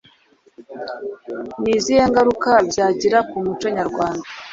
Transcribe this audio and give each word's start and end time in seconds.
Ni 1.61 1.71
izihe 1.77 2.03
ngaruka 2.09 2.51
byagira 2.69 3.17
ku 3.29 3.35
muco 3.43 3.67
nyarwanda 3.77 4.25